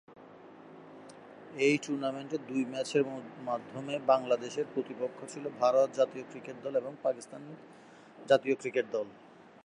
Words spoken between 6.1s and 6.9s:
cricket দল